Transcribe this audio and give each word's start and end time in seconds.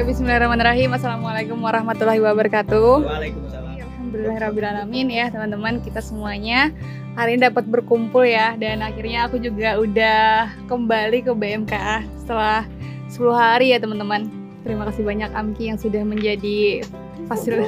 Bismillahirrahmanirrahim. 0.00 0.96
Assalamualaikum 0.96 1.60
warahmatullahi 1.60 2.24
wabarakatuh. 2.24 3.04
Waalaikumsalam. 3.04 3.70
Alhamdulillahirrahmanirrahim 3.84 5.06
ya 5.12 5.26
teman-teman 5.28 5.74
kita 5.84 6.00
semuanya 6.00 6.72
hari 7.20 7.36
ini 7.36 7.44
dapat 7.44 7.68
berkumpul 7.68 8.24
ya 8.24 8.56
dan 8.56 8.80
akhirnya 8.80 9.28
aku 9.28 9.36
juga 9.36 9.76
udah 9.76 10.48
kembali 10.72 11.20
ke 11.20 11.32
BMKA 11.36 12.08
setelah 12.16 12.64
10 13.12 13.28
hari 13.36 13.76
ya 13.76 13.78
teman-teman. 13.78 14.32
Terima 14.64 14.88
kasih 14.88 15.04
banyak 15.04 15.30
Amki 15.36 15.68
yang 15.68 15.76
sudah 15.76 16.00
menjadi 16.00 16.80
fasil 17.28 17.60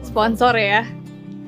sponsor 0.00 0.56
ya. 0.56 0.88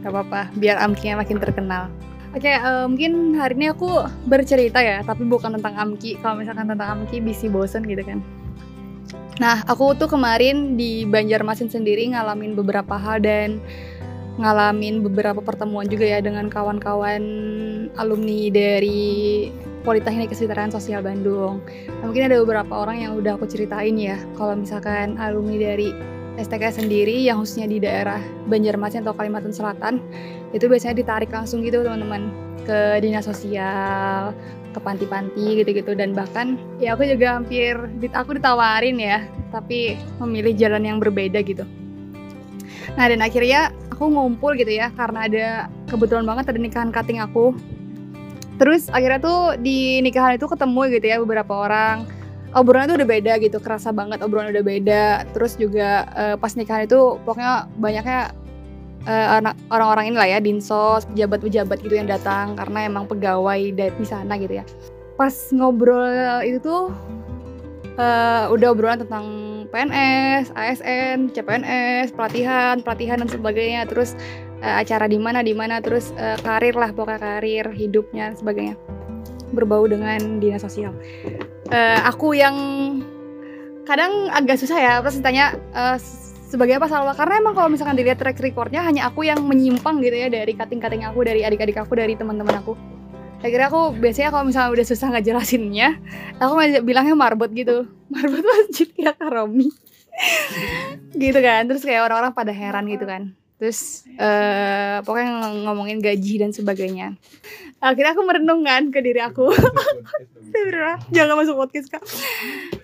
Gak 0.04 0.12
apa-apa, 0.12 0.52
biar 0.60 0.84
Amki 0.84 1.16
yang 1.16 1.18
makin 1.24 1.40
terkenal. 1.40 1.88
Oke, 2.36 2.52
eh, 2.52 2.84
mungkin 2.86 3.40
hari 3.40 3.56
ini 3.56 3.72
aku 3.72 4.04
bercerita 4.28 4.84
ya, 4.84 5.00
tapi 5.00 5.24
bukan 5.24 5.56
tentang 5.56 5.80
Amki. 5.80 6.20
Kalau 6.20 6.36
misalkan 6.36 6.68
tentang 6.68 6.92
Amki, 6.92 7.24
bisi 7.24 7.48
bosen 7.48 7.88
gitu 7.88 8.04
kan. 8.04 8.20
Nah, 9.40 9.64
aku 9.64 9.96
tuh 9.96 10.04
kemarin 10.04 10.76
di 10.76 11.08
Banjarmasin 11.08 11.72
sendiri 11.72 12.12
ngalamin 12.12 12.52
beberapa 12.52 13.00
hal 13.00 13.24
dan 13.24 13.56
ngalamin 14.36 15.00
beberapa 15.00 15.40
pertemuan 15.40 15.88
juga 15.88 16.04
ya 16.04 16.20
dengan 16.20 16.52
kawan-kawan 16.52 17.24
alumni 17.96 18.52
dari 18.52 19.48
Politeknik 19.80 20.28
Kesetaraan 20.28 20.68
Sosial 20.68 21.00
Bandung. 21.00 21.64
Nah, 21.88 22.04
mungkin 22.04 22.28
ada 22.28 22.36
beberapa 22.44 22.84
orang 22.84 23.00
yang 23.00 23.12
udah 23.16 23.40
aku 23.40 23.48
ceritain 23.48 23.96
ya, 23.96 24.20
kalau 24.36 24.60
misalkan 24.60 25.16
alumni 25.16 25.56
dari 25.72 25.96
STK 26.36 26.84
sendiri 26.84 27.24
yang 27.24 27.40
khususnya 27.40 27.64
di 27.64 27.80
daerah 27.80 28.20
Banjarmasin 28.44 29.08
atau 29.08 29.16
Kalimantan 29.16 29.56
Selatan 29.56 30.04
itu 30.52 30.68
biasanya 30.68 31.00
ditarik 31.00 31.32
langsung 31.32 31.64
gitu 31.64 31.80
teman-teman 31.80 32.28
ke 32.68 33.00
dinas 33.00 33.24
sosial, 33.24 34.36
ke 34.70 34.80
panti-panti 34.80 35.62
gitu-gitu 35.62 35.92
dan 35.98 36.14
bahkan 36.14 36.54
ya 36.78 36.94
aku 36.94 37.06
juga 37.06 37.38
hampir 37.38 37.74
aku 38.14 38.38
ditawarin 38.38 38.96
ya, 38.98 39.26
tapi 39.50 39.98
memilih 40.22 40.54
jalan 40.54 40.86
yang 40.86 40.98
berbeda 41.02 41.42
gitu. 41.42 41.66
Nah 42.94 43.06
dan 43.06 43.20
akhirnya 43.22 43.74
aku 43.90 44.10
ngumpul 44.10 44.54
gitu 44.56 44.70
ya 44.70 44.88
karena 44.94 45.26
ada 45.26 45.46
kebetulan 45.90 46.24
banget 46.24 46.50
ada 46.50 46.58
nikahan 46.58 46.90
cutting 46.94 47.20
aku. 47.20 47.52
Terus 48.60 48.92
akhirnya 48.92 49.20
tuh 49.24 49.40
di 49.56 50.04
nikahan 50.04 50.36
itu 50.36 50.44
ketemu 50.44 50.80
gitu 50.92 51.06
ya 51.08 51.16
beberapa 51.20 51.64
orang 51.64 52.04
obrolannya 52.54 52.90
tuh 52.94 52.98
udah 53.02 53.08
beda 53.08 53.32
gitu 53.38 53.58
kerasa 53.62 53.94
banget 53.94 54.18
obrolan 54.26 54.50
udah 54.50 54.64
beda 54.64 55.04
terus 55.30 55.54
juga 55.54 56.06
uh, 56.14 56.36
pas 56.36 56.54
nikahan 56.58 56.86
itu 56.86 57.18
pokoknya 57.22 57.70
banyaknya 57.78 58.34
anak 59.08 59.56
orang-orang 59.72 60.12
ini 60.12 60.16
lah 60.20 60.28
ya 60.28 60.38
dinsos 60.44 61.08
pejabat-pejabat 61.08 61.80
gitu 61.80 61.96
yang 61.96 62.08
datang 62.08 62.52
karena 62.52 62.84
emang 62.84 63.08
pegawai 63.08 63.72
dari 63.72 63.94
di 63.96 64.06
sana 64.06 64.36
gitu 64.36 64.60
ya. 64.60 64.64
Pas 65.16 65.32
ngobrol 65.52 66.44
itu 66.44 66.60
tuh 66.60 66.92
uh, 68.00 68.44
udah 68.52 68.68
obrolan 68.72 69.00
tentang 69.00 69.26
PNS, 69.70 70.50
ASN, 70.58 71.30
CPNS, 71.30 72.10
pelatihan, 72.16 72.82
pelatihan 72.82 73.22
dan 73.22 73.28
sebagainya. 73.30 73.86
Terus 73.86 74.18
uh, 74.64 74.82
acara 74.82 75.06
di 75.06 75.18
mana 75.20 75.44
di 75.44 75.54
mana 75.54 75.78
terus 75.78 76.10
uh, 76.18 76.36
karir 76.42 76.74
lah 76.74 76.90
pokoknya 76.90 77.20
karir 77.20 77.66
hidupnya 77.70 78.34
sebagainya. 78.34 78.74
Berbau 79.54 79.86
dengan 79.86 80.42
dinas 80.42 80.62
sosial. 80.62 80.94
Uh, 81.70 81.98
aku 82.02 82.34
yang 82.34 82.56
kadang 83.86 84.30
agak 84.30 84.58
susah 84.58 84.78
ya 84.78 84.94
pas 85.02 85.14
ditanya 85.14 85.58
uh, 85.74 85.98
sebagai 86.50 86.82
apa 86.82 86.90
Salwa 86.90 87.14
karena 87.14 87.38
emang 87.38 87.54
kalau 87.54 87.70
misalkan 87.70 87.94
dilihat 87.94 88.18
track 88.18 88.42
recordnya 88.42 88.82
hanya 88.82 89.06
aku 89.06 89.22
yang 89.22 89.38
menyimpang 89.46 90.02
gitu 90.02 90.16
ya 90.18 90.26
dari 90.26 90.52
cutting-cutting 90.58 91.06
aku 91.06 91.22
dari 91.22 91.46
adik-adik 91.46 91.78
aku 91.78 91.94
dari 91.94 92.18
teman-teman 92.18 92.58
aku. 92.58 92.74
Akhirnya 93.40 93.72
aku 93.72 93.94
biasanya 93.96 94.34
kalau 94.34 94.44
misalnya 94.44 94.70
udah 94.74 94.84
susah 94.84 95.08
ngejelasinnya 95.14 95.88
aku 96.42 96.52
bilangnya 96.82 97.14
marbot 97.14 97.48
gitu. 97.54 97.86
Marbot 98.12 98.42
masjid 98.42 98.90
ya 98.98 99.14
karomi 99.14 99.70
gitu 101.22 101.38
kan 101.38 101.62
terus 101.70 101.86
kayak 101.86 102.10
orang-orang 102.10 102.34
pada 102.34 102.50
heran 102.50 102.90
gitu 102.90 103.06
kan. 103.06 103.32
Terus 103.62 104.08
uh, 104.18 105.04
pokoknya 105.06 105.54
ngomongin 105.68 106.02
gaji 106.02 106.42
dan 106.42 106.50
sebagainya. 106.50 107.14
Akhirnya 107.78 108.12
aku 108.18 108.24
merenungkan 108.26 108.90
ke 108.90 108.98
diri 108.98 109.22
aku. 109.22 109.54
Jangan 111.14 111.38
masuk 111.38 111.54
podcast 111.54 111.88
kak. 111.92 112.02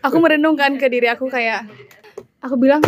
Aku 0.06 0.22
merenungkan 0.22 0.78
ke 0.78 0.87
diri 0.87 1.10
aku 1.10 1.27
kayak 1.27 1.66
aku 2.44 2.54
bilang 2.60 2.84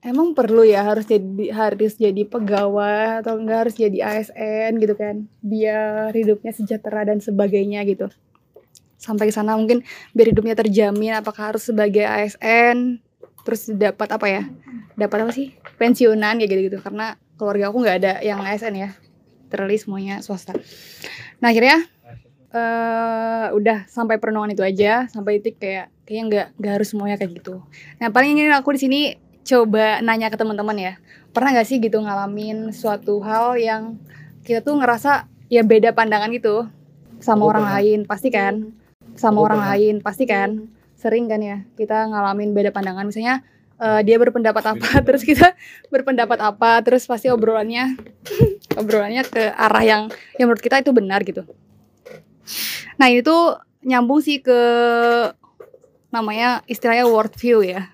emang 0.00 0.32
perlu 0.32 0.64
ya 0.64 0.84
harus 0.84 1.04
jadi 1.04 1.52
harus 1.52 2.00
jadi 2.00 2.22
pegawai 2.24 3.20
atau 3.24 3.36
enggak 3.36 3.68
harus 3.68 3.74
jadi 3.76 3.98
ASN 4.00 4.80
gitu 4.80 4.94
kan? 4.96 5.28
Biar 5.44 6.12
hidupnya 6.16 6.52
sejahtera 6.56 7.04
dan 7.04 7.20
sebagainya 7.20 7.84
gitu. 7.84 8.08
Sampai 9.00 9.28
ke 9.28 9.32
sana 9.32 9.56
mungkin 9.56 9.84
biar 10.12 10.32
hidupnya 10.32 10.56
terjamin 10.56 11.16
apakah 11.20 11.54
harus 11.54 11.68
sebagai 11.68 12.04
ASN 12.04 13.00
terus 13.44 13.68
dapat 13.72 14.08
apa 14.12 14.26
ya? 14.28 14.42
Dapat 14.96 15.28
apa 15.28 15.32
sih? 15.32 15.56
Pensiunan 15.76 16.40
ya 16.40 16.46
gitu 16.48 16.72
gitu 16.72 16.78
karena 16.80 17.16
keluarga 17.36 17.72
aku 17.72 17.84
nggak 17.84 17.96
ada 18.04 18.12
yang 18.24 18.40
ASN 18.44 18.74
ya. 18.76 18.90
Terlalu 19.52 19.76
semuanya 19.80 20.24
swasta. 20.24 20.56
Nah 21.40 21.48
akhirnya 21.52 21.84
uh, 22.54 23.52
udah 23.56 23.88
sampai 23.90 24.16
perenungan 24.16 24.52
itu 24.54 24.62
aja 24.62 25.08
sampai 25.10 25.40
titik 25.40 25.60
kayak 25.60 25.92
kayaknya 26.04 26.24
nggak 26.28 26.46
nggak 26.60 26.72
harus 26.80 26.88
semuanya 26.92 27.16
kayak 27.16 27.40
gitu. 27.40 27.64
Nah 27.98 28.08
paling 28.12 28.36
ingin 28.36 28.52
aku 28.54 28.76
di 28.76 28.80
sini 28.80 29.00
coba 29.50 29.98
nanya 29.98 30.30
ke 30.30 30.38
teman-teman 30.38 30.76
ya. 30.78 30.92
Pernah 31.34 31.58
nggak 31.58 31.66
sih 31.66 31.82
gitu 31.82 31.98
ngalamin 31.98 32.70
suatu 32.70 33.18
hal 33.26 33.58
yang 33.58 33.98
kita 34.46 34.62
tuh 34.62 34.78
ngerasa 34.78 35.26
ya 35.50 35.66
beda 35.66 35.90
pandangan 35.90 36.30
gitu 36.30 36.70
sama 37.18 37.42
oh, 37.42 37.50
orang 37.50 37.66
pernah. 37.66 37.82
lain? 37.82 37.98
Pasti 38.06 38.28
kan? 38.30 38.54
Sama 39.18 39.42
oh, 39.42 39.46
orang 39.50 39.62
pernah. 39.66 39.72
lain 39.74 39.94
pasti 39.98 40.24
kan? 40.30 40.70
Sering 40.94 41.26
kan 41.26 41.42
ya 41.42 41.66
kita 41.74 42.06
ngalamin 42.06 42.54
beda 42.54 42.70
pandangan? 42.70 43.02
Misalnya 43.10 43.42
uh, 43.82 44.00
dia 44.06 44.16
berpendapat 44.22 44.62
apa 44.62 45.02
terus 45.06 45.26
kita 45.26 45.58
berpendapat 45.92 46.38
apa 46.38 46.78
terus 46.86 47.08
pasti 47.10 47.26
obrolannya 47.26 47.98
obrolannya 48.80 49.26
ke 49.26 49.50
arah 49.50 49.82
yang 49.82 50.02
yang 50.38 50.46
menurut 50.46 50.62
kita 50.62 50.78
itu 50.78 50.94
benar 50.94 51.26
gitu. 51.26 51.42
Nah 53.02 53.10
ini 53.10 53.26
tuh 53.26 53.58
nyambung 53.82 54.22
sih 54.22 54.38
ke 54.44 54.60
namanya 56.12 56.60
istilahnya 56.68 57.06
world 57.06 57.32
view 57.38 57.62
ya 57.64 57.88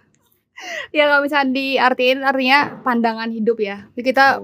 ya 0.90 1.08
kalau 1.08 1.22
misalnya 1.24 1.52
diartiin 1.52 2.24
artinya 2.24 2.80
pandangan 2.82 3.28
hidup 3.32 3.58
ya. 3.60 3.86
Kita 3.94 4.40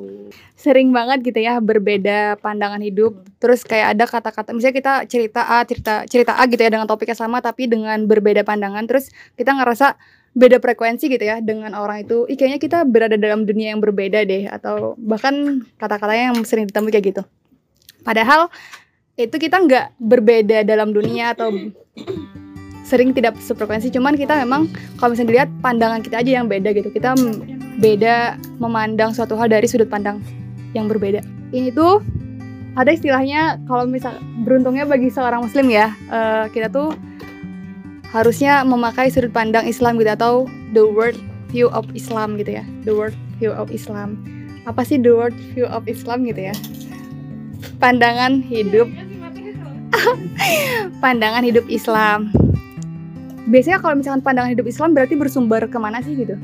sering 0.57 0.95
banget 0.95 1.25
gitu 1.27 1.41
ya 1.43 1.59
berbeda 1.59 2.39
pandangan 2.41 2.81
hidup. 2.81 3.25
Terus 3.43 3.65
kayak 3.65 3.99
ada 3.99 4.05
kata-kata 4.07 4.55
misalnya 4.55 4.77
kita 4.77 4.93
cerita 5.09 5.41
A 5.49 5.65
cerita 5.65 6.05
cerita 6.07 6.33
A 6.39 6.47
gitu 6.47 6.61
ya 6.61 6.71
dengan 6.71 6.87
topik 6.87 7.11
yang 7.11 7.21
sama 7.21 7.41
tapi 7.43 7.67
dengan 7.67 8.05
berbeda 8.07 8.45
pandangan 8.45 8.85
terus 8.87 9.11
kita 9.35 9.57
ngerasa 9.57 9.97
beda 10.33 10.65
frekuensi 10.65 11.13
gitu 11.13 11.25
ya 11.25 11.45
dengan 11.45 11.77
orang 11.77 12.09
itu. 12.09 12.25
Ih, 12.29 12.37
kayaknya 12.41 12.61
kita 12.61 12.79
berada 12.89 13.17
dalam 13.21 13.45
dunia 13.45 13.77
yang 13.77 13.81
berbeda 13.85 14.25
deh 14.25 14.49
atau 14.49 14.97
bahkan 14.97 15.65
kata-katanya 15.77 16.33
yang 16.33 16.39
sering 16.49 16.65
ditemui 16.69 16.93
kayak 16.93 17.07
gitu. 17.13 17.23
Padahal 18.03 18.49
itu 19.15 19.37
kita 19.37 19.61
nggak 19.61 19.87
berbeda 20.01 20.65
dalam 20.65 20.91
dunia 20.97 21.37
atau 21.37 21.53
sering 22.83 23.15
tidak 23.15 23.39
sefrekuensi 23.39 23.95
cuman 23.95 24.19
kita 24.19 24.43
memang 24.43 24.67
kalau 24.99 25.15
misalnya 25.15 25.31
dilihat 25.31 25.51
pandangan 25.63 26.03
kita 26.03 26.21
aja 26.21 26.31
yang 26.43 26.47
beda 26.51 26.75
gitu. 26.75 26.91
Kita 26.91 27.15
beda 27.79 28.37
memandang 28.59 29.15
suatu 29.15 29.39
hal 29.39 29.49
dari 29.49 29.67
sudut 29.71 29.89
pandang 29.89 30.21
yang 30.75 30.91
berbeda. 30.91 31.23
Ini 31.55 31.73
tuh 31.73 32.03
ada 32.75 32.91
istilahnya 32.91 33.61
kalau 33.69 33.87
misal 33.87 34.17
beruntungnya 34.45 34.89
bagi 34.89 35.13
seorang 35.13 35.45
muslim 35.45 35.69
ya 35.69 35.93
uh, 36.09 36.49
kita 36.49 36.73
tuh 36.73 36.97
harusnya 38.13 38.61
memakai 38.67 39.09
sudut 39.09 39.33
pandang 39.33 39.65
Islam 39.65 39.97
gitu 39.97 40.13
atau 40.13 40.35
the 40.77 40.85
world 40.85 41.17
view 41.49 41.71
of 41.73 41.87
Islam 41.97 42.37
gitu 42.37 42.61
ya. 42.61 42.65
The 42.85 42.93
world 42.93 43.17
view 43.41 43.55
of 43.55 43.71
Islam. 43.73 44.21
Apa 44.69 44.85
sih 44.85 45.01
the 45.01 45.13
world 45.15 45.37
view 45.57 45.65
of 45.71 45.87
Islam 45.89 46.29
gitu 46.29 46.53
ya? 46.53 46.55
Pandangan 47.79 48.43
hidup. 48.43 48.91
Pandangan 51.05 51.45
hidup 51.45 51.69
Islam 51.69 52.42
biasanya 53.49 53.79
kalau 53.83 53.99
misalkan 53.99 54.23
pandangan 54.23 54.55
hidup 54.55 54.67
Islam 54.69 54.95
berarti 54.95 55.15
bersumber 55.19 55.63
ke 55.67 55.79
mana 55.81 55.99
sih 56.05 56.15
gitu? 56.15 56.39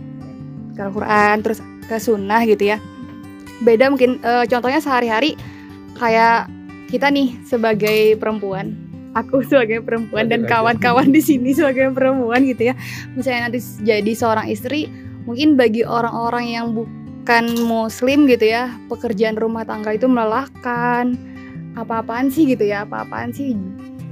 Ke 0.75 0.91
Al-Quran 0.91 1.37
terus 1.47 1.59
ke 1.87 1.97
Sunnah 2.01 2.43
gitu 2.49 2.75
ya? 2.75 2.83
Beda 3.63 3.91
mungkin 3.91 4.19
e, 4.23 4.47
contohnya 4.47 4.83
sehari-hari 4.83 5.35
kayak 5.99 6.51
kita 6.91 7.11
nih 7.11 7.39
sebagai 7.47 8.19
perempuan. 8.19 8.75
Aku 9.15 9.43
sebagai 9.51 9.83
perempuan 9.83 10.27
dan 10.27 10.47
kawan-kawan 10.47 11.11
di 11.11 11.23
sini 11.23 11.55
sebagai 11.55 11.95
perempuan 11.95 12.43
gitu 12.47 12.71
ya? 12.71 12.75
Misalnya 13.15 13.51
nanti 13.51 13.63
jadi 13.83 14.13
seorang 14.15 14.51
istri 14.51 14.91
mungkin 15.29 15.55
bagi 15.55 15.85
orang-orang 15.85 16.45
yang 16.49 16.67
bukan 16.73 17.45
muslim 17.69 18.25
gitu 18.25 18.49
ya 18.49 18.73
pekerjaan 18.89 19.37
rumah 19.39 19.63
tangga 19.63 19.95
itu 19.95 20.11
melelahkan. 20.11 21.15
Apa-apaan 21.79 22.31
sih 22.35 22.49
gitu 22.51 22.67
ya? 22.67 22.83
Apa-apaan 22.83 23.31
sih 23.31 23.55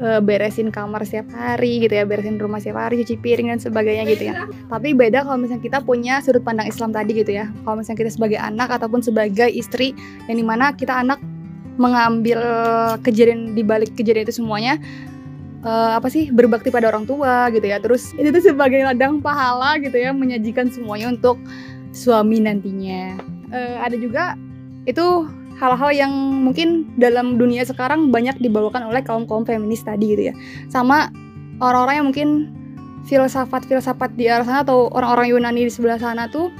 uh, 0.00 0.20
beresin 0.20 0.68
kamar 0.72 1.04
setiap 1.04 1.30
hari 1.32 1.84
gitu 1.84 1.94
ya, 1.96 2.04
beresin 2.04 2.36
rumah 2.40 2.58
setiap 2.58 2.88
hari, 2.88 3.02
cuci 3.04 3.20
piring 3.20 3.52
dan 3.54 3.60
sebagainya 3.60 4.04
gitu 4.08 4.32
ya. 4.32 4.48
Tapi 4.68 4.92
beda 4.96 5.24
kalau 5.24 5.38
misalnya 5.40 5.62
kita 5.62 5.78
punya 5.84 6.20
sudut 6.24 6.42
pandang 6.42 6.68
Islam 6.68 6.92
tadi 6.92 7.12
gitu 7.16 7.32
ya. 7.32 7.48
Kalau 7.64 7.80
misalnya 7.80 7.98
kita 8.06 8.10
sebagai 8.14 8.38
anak 8.40 8.68
ataupun 8.72 9.00
sebagai 9.04 9.48
istri 9.52 9.96
yang 10.26 10.36
di 10.40 10.46
mana 10.46 10.72
kita 10.72 10.92
anak 11.00 11.20
mengambil 11.76 12.40
kejadian 13.04 13.52
di 13.52 13.60
balik 13.60 13.92
kejadian 13.92 14.24
itu 14.24 14.40
semuanya 14.40 14.80
uh, 15.66 16.00
apa 16.00 16.08
sih 16.08 16.32
berbakti 16.32 16.72
pada 16.72 16.88
orang 16.88 17.04
tua 17.04 17.52
gitu 17.52 17.68
ya 17.68 17.76
terus 17.82 18.16
itu 18.16 18.32
tuh 18.32 18.42
sebagai 18.52 18.80
ladang 18.80 19.20
pahala 19.20 19.76
gitu 19.82 19.96
ya 19.96 20.14
menyajikan 20.14 20.72
semuanya 20.72 21.12
untuk 21.12 21.36
suami 21.92 22.40
nantinya 22.40 23.20
uh, 23.52 23.84
ada 23.84 23.96
juga 24.00 24.38
itu 24.88 25.28
hal-hal 25.56 25.90
yang 25.92 26.12
mungkin 26.12 26.88
dalam 27.00 27.40
dunia 27.40 27.64
sekarang 27.64 28.12
banyak 28.12 28.36
dibawakan 28.38 28.92
oleh 28.92 29.00
kaum 29.00 29.24
kaum 29.24 29.42
feminis 29.48 29.82
tadi 29.82 30.12
gitu 30.12 30.22
ya 30.32 30.34
sama 30.68 31.08
orang-orang 31.64 31.94
yang 31.96 32.06
mungkin 32.12 32.28
filsafat-filsafat 33.06 34.18
di 34.18 34.26
arah 34.26 34.44
sana 34.44 34.60
atau 34.66 34.90
orang-orang 34.92 35.32
Yunani 35.32 35.66
di 35.66 35.72
sebelah 35.72 35.96
sana 35.96 36.28
tuh 36.28 36.50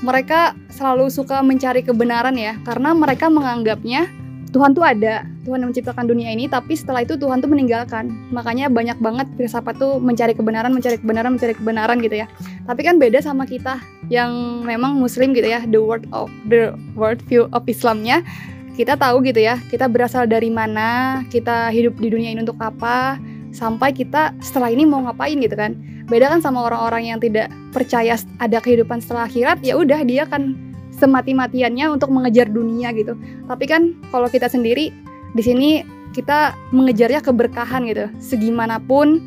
mereka 0.00 0.54
selalu 0.72 1.12
suka 1.12 1.44
mencari 1.44 1.84
kebenaran 1.84 2.36
ya 2.38 2.56
karena 2.64 2.94
mereka 2.94 3.28
menganggapnya 3.28 4.08
Tuhan 4.50 4.74
tuh 4.74 4.82
ada, 4.82 5.22
Tuhan 5.46 5.62
yang 5.62 5.70
menciptakan 5.70 6.10
dunia 6.10 6.34
ini, 6.34 6.50
tapi 6.50 6.74
setelah 6.74 7.06
itu 7.06 7.14
Tuhan 7.14 7.38
tuh 7.38 7.46
meninggalkan. 7.46 8.10
Makanya 8.34 8.66
banyak 8.66 8.98
banget 8.98 9.30
filsafat 9.38 9.78
tuh 9.78 10.02
mencari 10.02 10.34
kebenaran, 10.34 10.74
mencari 10.74 10.98
kebenaran, 10.98 11.38
mencari 11.38 11.54
kebenaran 11.54 12.02
gitu 12.02 12.18
ya. 12.18 12.26
Tapi 12.66 12.82
kan 12.82 12.98
beda 12.98 13.22
sama 13.22 13.46
kita 13.46 13.78
yang 14.10 14.62
memang 14.66 14.98
Muslim 14.98 15.32
gitu 15.32 15.46
ya, 15.46 15.62
the 15.70 15.78
word 15.78 16.04
of 16.10 16.28
the 16.50 16.74
world 16.98 17.22
view 17.30 17.46
of 17.54 17.62
Islamnya. 17.70 18.26
Kita 18.74 18.98
tahu 18.98 19.22
gitu 19.22 19.38
ya, 19.38 19.56
kita 19.70 19.86
berasal 19.86 20.26
dari 20.26 20.50
mana, 20.50 21.22
kita 21.30 21.70
hidup 21.70 21.96
di 22.02 22.10
dunia 22.10 22.34
ini 22.34 22.42
untuk 22.42 22.58
apa, 22.58 23.22
sampai 23.54 23.94
kita 23.94 24.34
setelah 24.42 24.70
ini 24.70 24.82
mau 24.82 25.06
ngapain 25.06 25.38
gitu 25.38 25.54
kan. 25.54 25.78
Beda 26.10 26.26
kan 26.26 26.42
sama 26.42 26.66
orang-orang 26.66 27.14
yang 27.14 27.18
tidak 27.22 27.54
percaya 27.70 28.18
ada 28.42 28.58
kehidupan 28.58 28.98
setelah 28.98 29.30
akhirat, 29.30 29.62
ya 29.62 29.78
udah 29.78 30.02
dia 30.02 30.26
kan 30.26 30.58
semati-matiannya 30.90 31.86
untuk 31.86 32.10
mengejar 32.10 32.50
dunia 32.50 32.90
gitu. 32.92 33.14
Tapi 33.46 33.64
kan 33.70 33.94
kalau 34.10 34.26
kita 34.26 34.50
sendiri 34.50 34.90
di 35.38 35.42
sini 35.42 35.86
kita 36.10 36.58
mengejarnya 36.74 37.22
keberkahan 37.22 37.86
gitu. 37.86 38.10
Segimanapun 38.18 39.22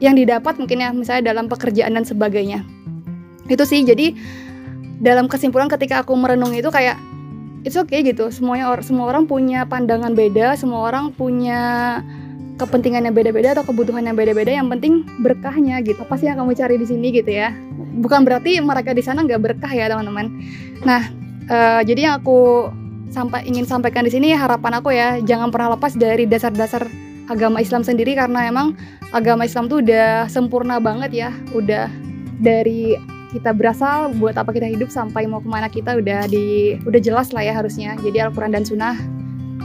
yang 0.00 0.16
didapat 0.16 0.56
mungkin 0.56 0.80
ya 0.80 0.92
misalnya 0.92 1.32
dalam 1.32 1.48
pekerjaan 1.48 1.96
dan 1.96 2.04
sebagainya. 2.04 2.64
Itu 3.46 3.62
sih 3.66 3.82
jadi 3.86 4.16
dalam 4.96 5.28
kesimpulan 5.28 5.68
ketika 5.68 6.00
aku 6.00 6.16
merenung 6.16 6.56
itu 6.56 6.68
kayak 6.72 6.96
it's 7.66 7.74
okay 7.74 8.06
gitu. 8.06 8.30
Semuanya 8.30 8.70
or, 8.70 8.80
semua 8.80 9.10
orang 9.10 9.26
punya 9.26 9.66
pandangan 9.66 10.14
beda, 10.14 10.54
semua 10.54 10.86
orang 10.86 11.10
punya 11.10 12.00
kepentingan 12.56 13.04
yang 13.04 13.12
beda-beda 13.12 13.52
atau 13.52 13.66
kebutuhan 13.68 14.06
yang 14.06 14.16
beda-beda. 14.16 14.48
Yang 14.54 14.78
penting 14.78 14.94
berkahnya 15.20 15.82
gitu. 15.84 16.00
Apa 16.00 16.16
sih 16.16 16.30
yang 16.30 16.40
kamu 16.40 16.56
cari 16.56 16.80
di 16.80 16.86
sini 16.88 17.12
gitu 17.12 17.28
ya? 17.28 17.52
Bukan 18.00 18.24
berarti 18.24 18.62
mereka 18.62 18.96
di 18.96 19.02
sana 19.04 19.26
nggak 19.26 19.42
berkah 19.42 19.72
ya 19.74 19.92
teman-teman. 19.92 20.30
Nah 20.86 21.02
uh, 21.50 21.82
jadi 21.84 22.08
yang 22.08 22.14
aku 22.24 22.70
sampai 23.12 23.44
ingin 23.44 23.68
sampaikan 23.68 24.02
di 24.02 24.12
sini 24.12 24.34
harapan 24.34 24.82
aku 24.82 24.90
ya 24.90 25.22
jangan 25.22 25.52
pernah 25.54 25.78
lepas 25.78 25.94
dari 25.94 26.26
dasar-dasar 26.26 26.88
agama 27.28 27.60
Islam 27.60 27.84
sendiri. 27.84 28.16
Karena 28.16 28.48
emang 28.48 28.72
agama 29.12 29.44
Islam 29.44 29.68
tuh 29.68 29.84
udah 29.84 30.30
sempurna 30.32 30.80
banget 30.80 31.12
ya. 31.12 31.30
Udah 31.52 31.92
dari 32.40 32.96
kita 33.34 33.50
berasal 33.50 34.14
buat 34.16 34.38
apa 34.38 34.54
kita 34.54 34.70
hidup 34.70 34.90
sampai 34.92 35.26
mau 35.26 35.42
ke 35.42 35.48
mana 35.50 35.66
kita 35.66 35.98
udah 35.98 36.30
di 36.30 36.78
udah 36.86 37.00
jelas 37.02 37.34
lah 37.34 37.42
ya 37.42 37.54
harusnya. 37.56 37.98
Jadi 37.98 38.22
Al-Quran 38.22 38.54
dan 38.54 38.62
Sunnah 38.62 38.96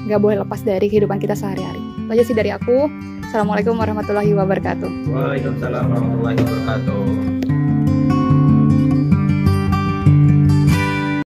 nggak 0.08 0.20
boleh 0.22 0.38
lepas 0.42 0.62
dari 0.66 0.90
kehidupan 0.90 1.22
kita 1.22 1.38
sehari-hari. 1.38 1.82
Itu 2.08 2.10
aja 2.10 2.24
sih 2.26 2.36
dari 2.38 2.50
aku. 2.50 2.90
Assalamualaikum 3.28 3.78
warahmatullahi 3.78 4.34
wabarakatuh. 4.34 4.90
Waalaikumsalam 5.14 5.86
warahmatullahi 5.88 6.38
wabarakatuh 6.42 7.51